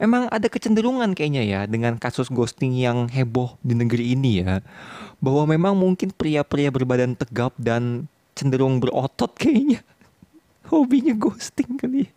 [0.00, 4.64] Memang ada kecenderungan kayaknya ya dengan kasus ghosting yang heboh di negeri ini ya.
[5.20, 9.84] Bahwa memang mungkin pria-pria berbadan tegap dan cenderung berotot kayaknya.
[10.72, 12.12] Hobinya ghosting kali ya.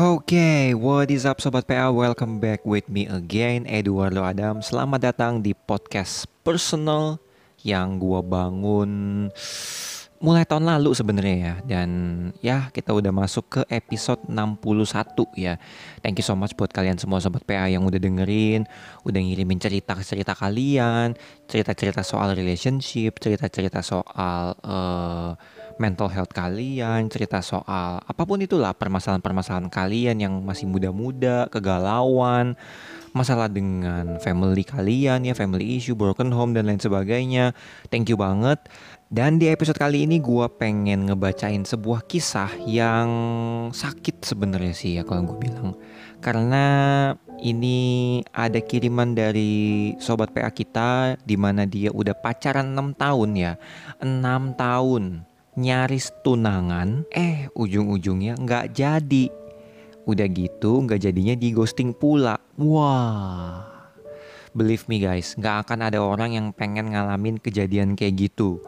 [0.00, 1.92] Oke, okay, what is up Sobat PA?
[1.92, 4.64] Welcome back with me again, Eduardo Adam.
[4.64, 7.20] Selamat datang di podcast personal
[7.60, 9.28] yang gua bangun
[10.24, 11.54] mulai tahun lalu sebenarnya ya.
[11.68, 11.90] Dan
[12.40, 15.60] ya kita udah masuk ke episode 61 ya.
[16.00, 18.64] Thank you so much buat kalian semua Sobat PA yang udah dengerin,
[19.04, 21.12] udah ngirimin cerita-cerita kalian,
[21.44, 24.56] cerita-cerita soal relationship, cerita-cerita soal...
[24.64, 25.36] Uh,
[25.80, 32.52] mental health kalian, cerita soal apa pun itulah permasalahan-permasalahan kalian yang masih muda-muda, kegalauan,
[33.16, 37.56] masalah dengan family kalian ya, family issue, broken home dan lain sebagainya.
[37.88, 38.60] Thank you banget.
[39.10, 43.10] Dan di episode kali ini gue pengen ngebacain sebuah kisah yang
[43.74, 45.74] sakit sebenarnya sih ya kalau gue bilang.
[46.22, 46.66] Karena
[47.42, 53.52] ini ada kiriman dari sobat PA kita di mana dia udah pacaran 6 tahun ya.
[53.98, 55.29] 6 tahun
[55.60, 59.28] nyaris tunangan, eh ujung-ujungnya nggak jadi.
[60.08, 62.40] Udah gitu nggak jadinya di ghosting pula.
[62.56, 63.92] Wah,
[64.56, 68.58] believe me guys, nggak akan ada orang yang pengen ngalamin kejadian kayak gitu.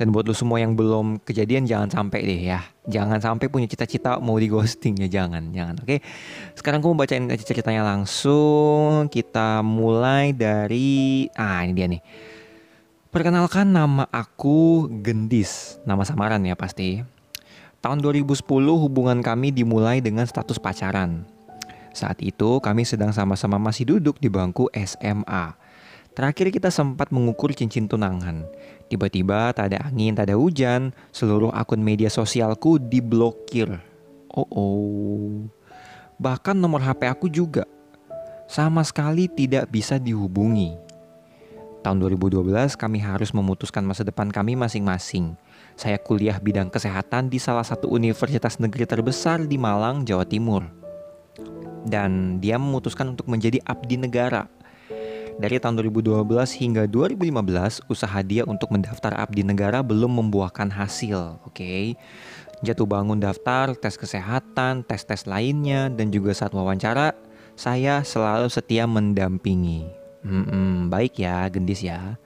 [0.00, 2.64] Dan buat lo semua yang belum kejadian jangan sampai deh ya.
[2.88, 5.78] Jangan sampai punya cita-cita mau di ghosting ya jangan, jangan.
[5.84, 6.00] Oke.
[6.56, 9.06] Sekarang gue mau bacain ceritanya langsung.
[9.12, 12.02] Kita mulai dari ah ini dia nih.
[13.12, 17.04] Perkenalkan nama aku Gendis, nama samaran ya pasti.
[17.84, 18.40] Tahun 2010
[18.80, 21.28] hubungan kami dimulai dengan status pacaran.
[21.92, 25.52] Saat itu kami sedang sama-sama masih duduk di bangku SMA.
[26.16, 28.48] Terakhir kita sempat mengukur cincin tunangan.
[28.88, 33.76] Tiba-tiba tak ada angin, tak ada hujan, seluruh akun media sosialku diblokir.
[34.32, 35.52] Oh oh.
[36.16, 37.68] Bahkan nomor HP aku juga.
[38.48, 40.91] Sama sekali tidak bisa dihubungi.
[41.82, 45.34] Tahun 2012 kami harus memutuskan masa depan kami masing-masing.
[45.74, 50.62] Saya kuliah bidang kesehatan di salah satu universitas negeri terbesar di Malang, Jawa Timur.
[51.82, 54.46] Dan dia memutuskan untuk menjadi abdi negara.
[55.42, 56.22] Dari tahun 2012
[56.62, 61.56] hingga 2015, usaha dia untuk mendaftar abdi negara belum membuahkan hasil, oke?
[61.56, 61.98] Okay?
[62.62, 67.10] Jatuh bangun daftar, tes kesehatan, tes-tes lainnya, dan juga saat wawancara,
[67.58, 70.01] saya selalu setia mendampingi.
[70.22, 72.16] Hmm, baik ya, gendis ya.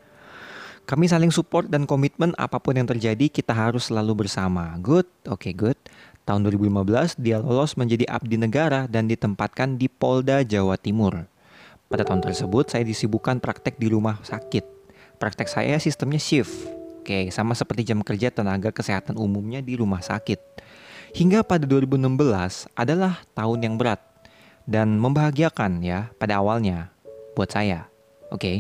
[0.86, 4.70] Kami saling support dan komitmen apa pun yang terjadi kita harus selalu bersama.
[4.78, 5.74] Good, oke okay, good.
[6.22, 11.26] Tahun 2015 dia lolos menjadi abdi negara dan ditempatkan di Polda Jawa Timur.
[11.86, 14.62] Pada tahun tersebut saya disibukkan praktek di rumah sakit.
[15.18, 16.54] Praktek saya sistemnya shift.
[17.02, 20.38] Oke, sama seperti jam kerja tenaga kesehatan umumnya di rumah sakit.
[21.14, 24.02] Hingga pada 2016 adalah tahun yang berat
[24.66, 26.90] dan membahagiakan ya pada awalnya
[27.36, 27.92] buat saya.
[28.32, 28.41] Oke.
[28.41, 28.58] Okay?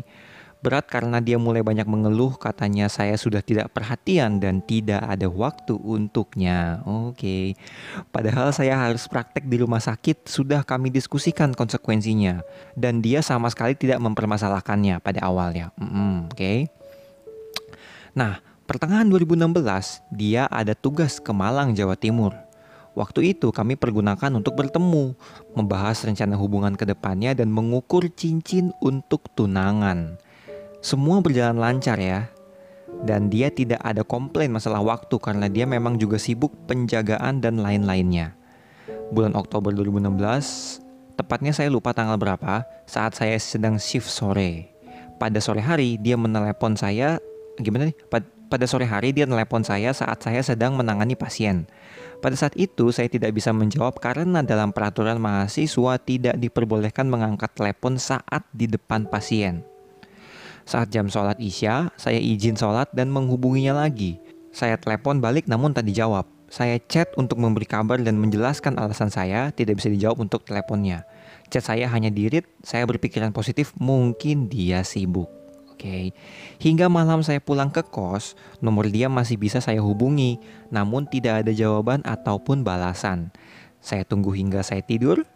[0.64, 5.76] Berat karena dia mulai banyak mengeluh katanya saya sudah tidak perhatian dan tidak ada waktu
[5.78, 6.80] untuknya.
[6.82, 7.12] Oke.
[7.12, 7.44] Okay.
[8.10, 12.42] Padahal saya harus praktek di rumah sakit sudah kami diskusikan konsekuensinya
[12.74, 15.70] dan dia sama sekali tidak mempermasalahkannya pada awalnya.
[15.76, 16.34] Mm -hmm, Oke.
[16.34, 16.58] Okay.
[18.16, 22.45] Nah, pertengahan 2016 dia ada tugas ke Malang, Jawa Timur.
[22.96, 25.12] Waktu itu kami pergunakan untuk bertemu,
[25.52, 30.16] membahas rencana hubungan ke depannya dan mengukur cincin untuk tunangan.
[30.80, 32.32] Semua berjalan lancar ya.
[33.04, 38.32] Dan dia tidak ada komplain masalah waktu karena dia memang juga sibuk penjagaan dan lain-lainnya.
[39.12, 40.80] Bulan Oktober 2016,
[41.20, 44.72] tepatnya saya lupa tanggal berapa, saat saya sedang shift sore.
[45.20, 47.20] Pada sore hari dia menelepon saya,
[47.60, 47.96] gimana nih?
[48.48, 51.68] Pada sore hari dia menelepon saya saat saya sedang menangani pasien.
[52.20, 58.00] Pada saat itu saya tidak bisa menjawab karena dalam peraturan mahasiswa tidak diperbolehkan mengangkat telepon
[58.00, 59.60] saat di depan pasien.
[60.66, 64.18] Saat jam sholat isya, saya izin sholat dan menghubunginya lagi.
[64.50, 66.26] Saya telepon balik namun tak dijawab.
[66.48, 71.04] Saya chat untuk memberi kabar dan menjelaskan alasan saya tidak bisa dijawab untuk teleponnya.
[71.52, 75.35] Chat saya hanya dirit, saya berpikiran positif mungkin dia sibuk.
[75.76, 76.16] Oke,
[76.56, 78.32] hingga malam saya pulang ke kos,
[78.64, 80.40] nomor dia masih bisa saya hubungi,
[80.72, 83.28] namun tidak ada jawaban ataupun balasan.
[83.84, 85.28] Saya tunggu hingga saya tidur.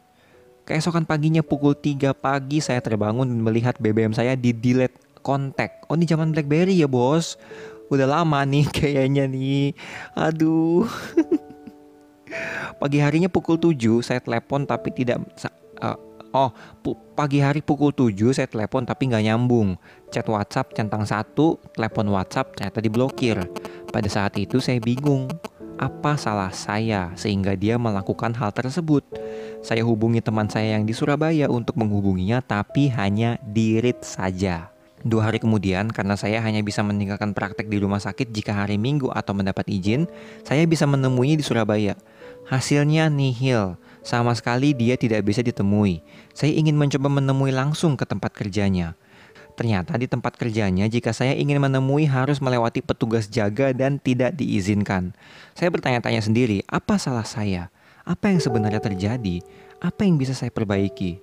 [0.65, 5.85] Keesokan paginya pukul 3 pagi saya terbangun dan melihat BBM saya di delete kontak.
[5.93, 7.37] Oh ini zaman BlackBerry ya bos.
[7.93, 9.77] Udah lama nih kayaknya nih.
[10.17, 10.89] Aduh.
[12.81, 15.21] pagi harinya pukul 7 saya telepon tapi tidak
[16.31, 16.55] Oh,
[17.19, 19.75] pagi hari pukul 7 saya telepon tapi nggak nyambung.
[20.15, 23.51] Chat WhatsApp centang satu, telepon WhatsApp ternyata diblokir.
[23.91, 25.27] Pada saat itu saya bingung,
[25.75, 29.03] apa salah saya sehingga dia melakukan hal tersebut.
[29.67, 34.71] Saya hubungi teman saya yang di Surabaya untuk menghubunginya tapi hanya dirit saja.
[35.03, 39.11] Dua hari kemudian, karena saya hanya bisa meninggalkan praktek di rumah sakit jika hari Minggu
[39.11, 40.07] atau mendapat izin,
[40.47, 41.97] saya bisa menemui di Surabaya.
[42.47, 46.01] Hasilnya nihil, sama sekali dia tidak bisa ditemui.
[46.33, 48.97] Saya ingin mencoba menemui langsung ke tempat kerjanya.
[49.61, 55.13] Ternyata di tempat kerjanya jika saya ingin menemui harus melewati petugas jaga dan tidak diizinkan.
[55.53, 57.69] Saya bertanya-tanya sendiri, apa salah saya?
[58.09, 59.45] Apa yang sebenarnya terjadi?
[59.77, 61.21] Apa yang bisa saya perbaiki?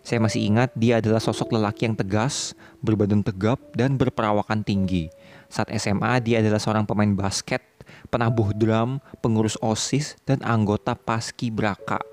[0.00, 5.12] Saya masih ingat dia adalah sosok lelaki yang tegas, berbadan tegap, dan berperawakan tinggi.
[5.52, 7.60] Saat SMA, dia adalah seorang pemain basket,
[8.08, 12.09] penabuh drum, pengurus OSIS, dan anggota Paski Braka.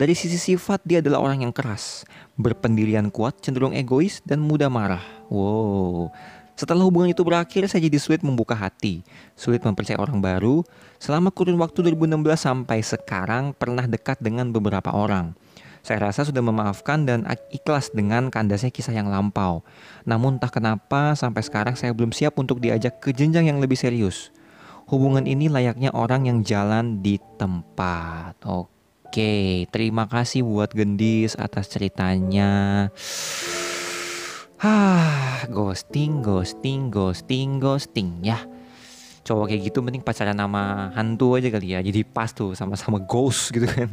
[0.00, 2.08] Dari sisi sifat dia adalah orang yang keras,
[2.40, 5.04] berpendirian kuat, cenderung egois, dan mudah marah.
[5.28, 6.08] Wow.
[6.56, 9.04] Setelah hubungan itu berakhir, saya jadi sulit membuka hati,
[9.36, 10.64] sulit mempercayai orang baru.
[10.96, 15.36] Selama kurun waktu 2016 sampai sekarang pernah dekat dengan beberapa orang.
[15.84, 19.60] Saya rasa sudah memaafkan dan ikhlas dengan kandasnya kisah yang lampau.
[20.08, 24.32] Namun tak kenapa sampai sekarang saya belum siap untuk diajak ke jenjang yang lebih serius.
[24.88, 28.40] Hubungan ini layaknya orang yang jalan di tempat.
[28.48, 28.79] Oke.
[29.10, 32.86] Oke, terima kasih buat Gendis atas ceritanya.
[34.62, 38.38] Hah, ghosting, ghosting, ghosting, ghosting ya.
[39.26, 41.82] Cowok kayak gitu mending pacaran sama hantu aja kali ya.
[41.82, 43.90] Jadi pas tuh sama-sama ghost gitu kan.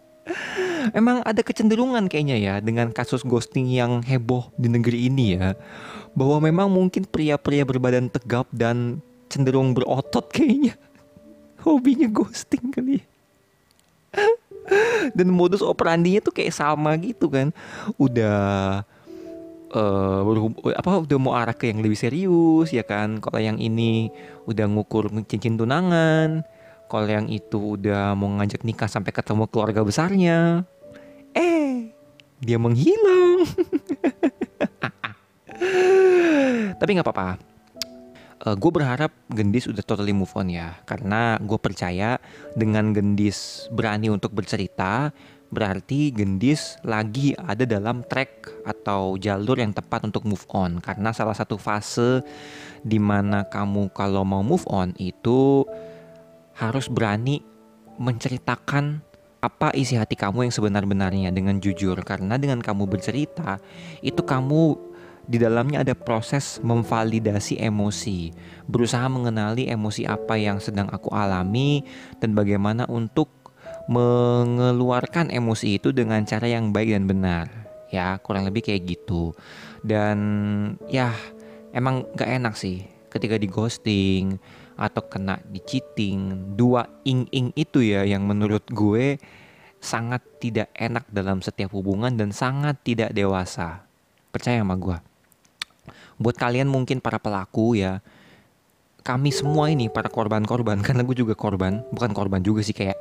[0.96, 5.52] Emang ada kecenderungan kayaknya ya dengan kasus ghosting yang heboh di negeri ini ya.
[6.16, 10.72] Bahwa memang mungkin pria-pria berbadan tegap dan cenderung berotot kayaknya.
[11.68, 13.06] Hobinya ghosting kali ya
[15.18, 17.54] dan modus operandinya tuh kayak sama gitu kan.
[17.96, 18.82] Udah
[19.72, 20.20] uh,
[20.74, 23.22] apa udah mau arah ke yang lebih serius ya kan.
[23.22, 24.10] Kalau yang ini
[24.46, 26.44] udah ngukur cincin tunangan
[26.86, 30.62] kalau yang itu udah mau ngajak nikah sampai ketemu keluarga besarnya
[31.34, 31.90] eh
[32.38, 33.42] dia menghilang.
[36.78, 37.55] Tapi nggak apa-apa
[38.46, 40.78] uh, eh, gue berharap Gendis udah totally move on ya.
[40.86, 42.22] Karena gue percaya
[42.54, 45.10] dengan Gendis berani untuk bercerita
[45.46, 50.78] berarti Gendis lagi ada dalam track atau jalur yang tepat untuk move on.
[50.78, 52.22] Karena salah satu fase
[52.86, 55.66] di mana kamu kalau mau move on itu
[56.56, 57.42] harus berani
[57.98, 59.02] menceritakan
[59.44, 61.98] apa isi hati kamu yang sebenar-benarnya dengan jujur.
[62.02, 63.62] Karena dengan kamu bercerita
[64.02, 64.95] itu kamu
[65.26, 68.30] di dalamnya ada proses memvalidasi emosi,
[68.70, 71.82] berusaha mengenali emosi apa yang sedang aku alami
[72.22, 73.26] dan bagaimana untuk
[73.90, 77.46] mengeluarkan emosi itu dengan cara yang baik dan benar.
[77.90, 79.34] Ya, kurang lebih kayak gitu.
[79.82, 80.18] Dan
[80.90, 81.10] ya,
[81.74, 84.38] emang gak enak sih ketika di ghosting
[84.78, 86.54] atau kena di cheating.
[86.54, 89.18] Dua ing-ing itu ya yang menurut gue
[89.82, 93.86] sangat tidak enak dalam setiap hubungan dan sangat tidak dewasa.
[94.34, 95.15] Percaya sama gue
[96.20, 98.00] buat kalian mungkin para pelaku ya
[99.06, 102.98] kami semua ini para korban-korban karena gue juga korban bukan korban juga sih kayak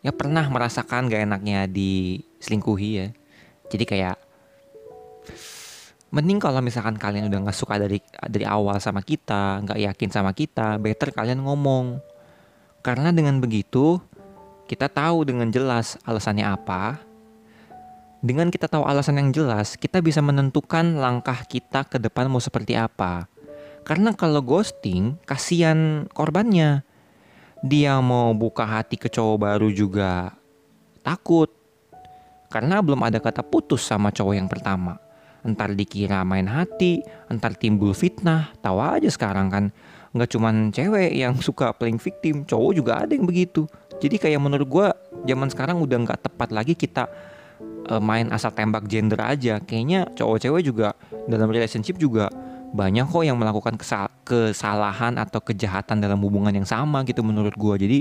[0.00, 3.08] ya pernah merasakan gak enaknya diselingkuhi ya.
[3.70, 4.16] Jadi kayak
[6.10, 10.34] mending kalau misalkan kalian udah nggak suka dari dari awal sama kita nggak yakin sama
[10.34, 12.02] kita better kalian ngomong.
[12.82, 14.00] Karena dengan begitu
[14.66, 16.98] kita tahu dengan jelas alasannya apa
[18.20, 22.76] dengan kita tahu alasan yang jelas, kita bisa menentukan langkah kita ke depan mau seperti
[22.76, 23.24] apa.
[23.80, 26.84] Karena kalau ghosting, kasihan korbannya.
[27.64, 30.36] Dia mau buka hati ke cowok baru juga
[31.00, 31.48] takut.
[32.52, 35.00] Karena belum ada kata putus sama cowok yang pertama.
[35.40, 37.00] Entar dikira main hati,
[37.32, 39.64] entar timbul fitnah, tahu aja sekarang kan.
[40.12, 43.64] Nggak cuman cewek yang suka playing victim, cowok juga ada yang begitu.
[44.00, 44.86] Jadi kayak menurut gue
[45.24, 47.08] zaman sekarang udah nggak tepat lagi kita
[47.90, 49.58] uh, main asal tembak gender aja.
[49.58, 50.94] Kayaknya cowok cewek juga
[51.26, 52.30] dalam relationship juga
[52.70, 53.74] banyak kok yang melakukan
[54.22, 57.98] kesalahan atau kejahatan dalam hubungan yang sama gitu menurut gue jadi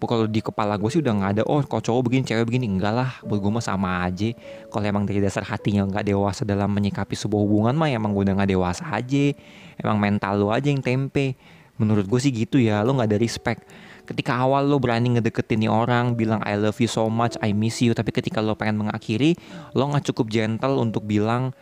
[0.00, 2.70] kalau di kepala gue sih udah nggak ada oh kalau cowok begini cewek begini.
[2.70, 4.30] Enggak lah buat gue mah sama aja.
[4.70, 8.34] Kalau emang dari dasar hatinya nggak dewasa dalam menyikapi sebuah hubungan mah emang gue udah
[8.38, 9.34] nggak dewasa aja.
[9.74, 11.34] Emang mental lo aja yang tempe.
[11.82, 13.66] Menurut gue sih gitu ya lo nggak ada respect
[14.08, 17.84] ketika awal lo berani ngedeketin nih orang bilang I love you so much I miss
[17.84, 17.92] you.
[17.92, 19.36] Tapi ketika lo pengen mengakhiri
[19.76, 21.52] lo nggak cukup gentle untuk bilang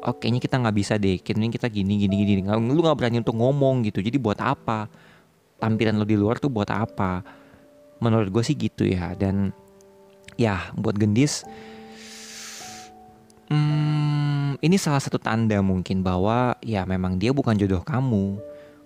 [0.00, 2.40] oh kayaknya kita nggak bisa deh kayaknya kita gini gini gini.
[2.48, 4.00] Lu nggak berani untuk ngomong gitu.
[4.00, 4.88] Jadi buat apa?
[5.60, 7.20] Tampilan lo di luar tuh buat apa?
[8.00, 9.12] Menurut gue sih gitu ya.
[9.12, 9.52] Dan
[10.40, 11.44] ya buat gendis
[13.52, 18.40] hmm, ini salah satu tanda mungkin bahwa ya memang dia bukan jodoh kamu.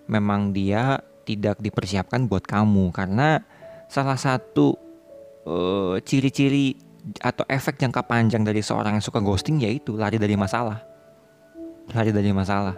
[0.05, 2.93] Memang dia tidak dipersiapkan buat kamu.
[2.93, 3.41] Karena
[3.89, 4.77] salah satu
[5.49, 6.77] uh, ciri-ciri
[7.21, 10.81] atau efek jangka panjang dari seorang yang suka ghosting yaitu lari dari masalah.
[11.93, 12.73] Lari dari masalah.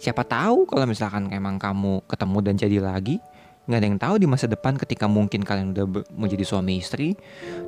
[0.00, 3.20] Siapa tahu kalau misalkan emang kamu ketemu dan jadi lagi
[3.68, 7.14] nggak ada yang tahu di masa depan ketika mungkin kalian udah menjadi suami istri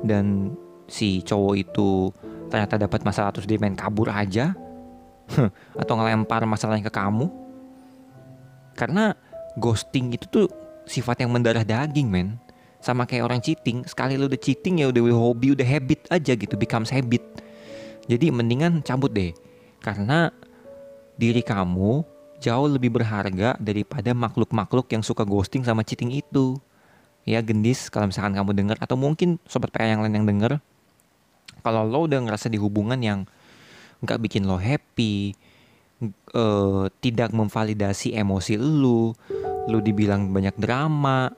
[0.03, 0.51] dan
[0.89, 2.11] si cowok itu
[2.51, 4.51] ternyata dapat masalah terus dia main kabur aja
[5.81, 7.29] atau ngelempar masalahnya ke kamu.
[8.73, 9.13] Karena
[9.57, 10.47] ghosting itu tuh
[10.85, 12.39] sifat yang mendarah daging men
[12.83, 16.59] sama kayak orang cheating sekali lu udah cheating ya udah hobi udah habit aja gitu
[16.59, 17.23] becomes habit
[18.11, 19.31] jadi mendingan cabut deh
[19.79, 20.31] karena
[21.15, 22.03] diri kamu
[22.43, 26.59] jauh lebih berharga daripada makhluk-makhluk yang suka ghosting sama cheating itu.
[27.23, 30.59] Ya gendis kalau misalkan kamu dengar atau mungkin sobat PA yang lain yang denger.
[31.63, 33.23] Kalau lo udah ngerasa di hubungan yang
[34.03, 35.31] nggak bikin lo happy,
[36.35, 39.15] uh, tidak memvalidasi emosi lu,
[39.67, 41.31] lu dibilang banyak drama,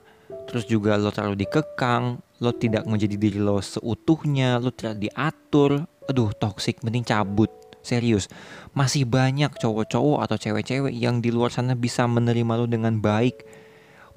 [0.49, 6.31] terus juga lo terlalu dikekang, lo tidak menjadi diri lo seutuhnya, lo tidak diatur, aduh
[6.37, 7.49] toxic, mending cabut
[7.85, 8.25] Serius,
[8.73, 13.45] masih banyak cowok-cowok atau cewek-cewek yang di luar sana bisa menerima lo dengan baik.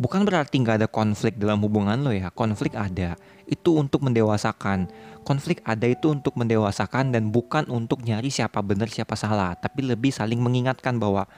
[0.00, 3.20] Bukan berarti nggak ada konflik dalam hubungan lo ya, konflik ada.
[3.44, 4.88] Itu untuk mendewasakan.
[5.20, 10.16] Konflik ada itu untuk mendewasakan dan bukan untuk nyari siapa benar siapa salah, tapi lebih
[10.16, 11.28] saling mengingatkan bahwa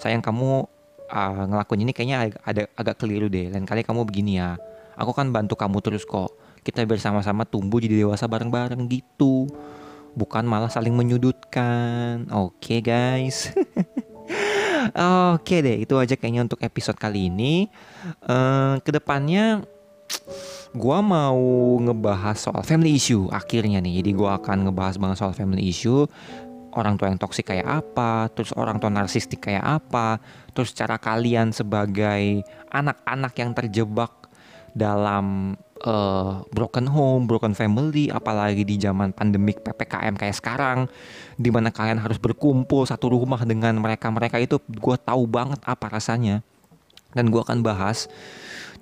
[0.00, 0.64] sayang kamu
[1.10, 3.50] uh, ngelakuin ini kayaknya agak, ada agak keliru deh.
[3.50, 4.56] Lain kali kamu begini ya.
[4.94, 6.32] Aku kan bantu kamu terus kok.
[6.64, 9.50] Kita bersama-sama tumbuh jadi dewasa bareng-bareng gitu
[10.14, 12.30] bukan malah saling menyudutkan.
[12.30, 13.50] Oke, okay, guys.
[14.84, 17.68] Oke okay deh, itu aja kayaknya untuk episode kali ini.
[18.24, 19.66] Uh, ke depannya,
[20.72, 21.42] gue mau
[21.82, 24.00] ngebahas soal family issue akhirnya nih.
[24.00, 26.06] Jadi gue akan ngebahas banget soal family issue.
[26.74, 30.18] Orang tua yang toksik kayak apa, terus orang tua narsistik kayak apa,
[30.50, 32.42] terus cara kalian sebagai
[32.74, 34.10] anak-anak yang terjebak
[34.74, 35.54] dalam
[35.86, 40.90] uh, broken home, broken family, apalagi di zaman pandemik ppkm kayak sekarang,
[41.38, 46.42] di mana kalian harus berkumpul satu rumah dengan mereka-mereka itu, gue tahu banget apa rasanya,
[47.14, 48.10] dan gue akan bahas.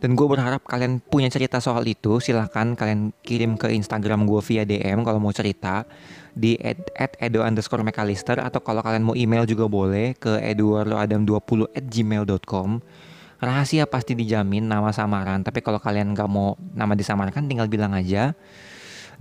[0.03, 2.19] Dan gue berharap kalian punya cerita soal itu.
[2.19, 5.87] Silahkan kalian kirim ke Instagram gue via DM kalau mau cerita
[6.35, 6.59] di
[6.99, 12.83] at edo underscore mcallister atau kalau kalian mau email juga boleh ke eduardoadam20 at gmail.com
[13.43, 18.35] rahasia pasti dijamin nama samaran tapi kalau kalian nggak mau nama disamarkan tinggal bilang aja.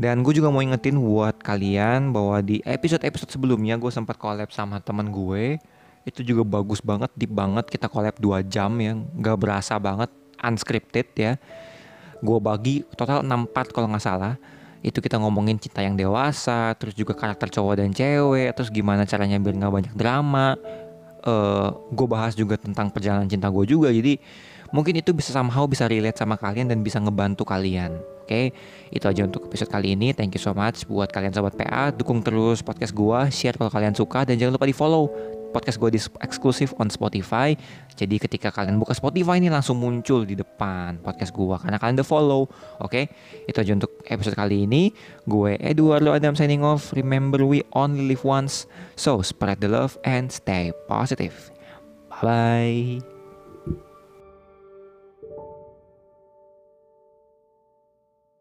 [0.02, 4.82] Dan gue juga mau ingetin buat kalian bahwa di episode-episode sebelumnya gue sempat collab sama
[4.82, 5.62] temen gue.
[6.10, 10.10] Itu juga bagus banget deep banget kita collab 2 jam ya nggak berasa banget
[10.42, 11.34] unscripted ya.
[12.22, 14.36] Gue bagi total 6 part kalau nggak salah.
[14.82, 19.38] Itu kita ngomongin cinta yang dewasa terus juga karakter cowok dan cewek terus gimana caranya
[19.38, 20.58] biar nggak banyak drama.
[21.22, 24.18] Uh, eh, gue bahas juga tentang perjalanan cinta gue juga jadi
[24.74, 27.94] mungkin itu bisa somehow bisa relate sama kalian dan bisa ngebantu kalian.
[28.26, 28.46] Oke okay?
[28.90, 30.18] itu aja untuk episode kali ini.
[30.18, 33.94] Thank you so much buat kalian sobat PA dukung terus podcast gue share kalau kalian
[33.94, 37.54] suka dan jangan lupa di follow podcast gue di eksklusif on Spotify.
[37.94, 42.08] Jadi ketika kalian buka Spotify ini langsung muncul di depan podcast gue karena kalian udah
[42.08, 42.42] follow.
[42.82, 43.04] Oke, okay?
[43.46, 44.96] itu aja untuk episode kali ini.
[45.28, 46.96] Gue Eduardo Adam signing off.
[46.96, 48.66] Remember we only live once,
[48.96, 51.52] so spread the love and stay positive.
[52.08, 53.11] Bye bye.